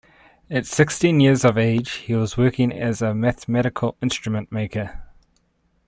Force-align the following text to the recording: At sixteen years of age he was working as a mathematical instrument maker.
At 0.49 0.65
sixteen 0.65 1.19
years 1.19 1.45
of 1.45 1.59
age 1.59 1.91
he 1.91 2.15
was 2.15 2.35
working 2.35 2.71
as 2.73 3.03
a 3.03 3.13
mathematical 3.13 3.97
instrument 4.01 4.51
maker. 4.51 5.03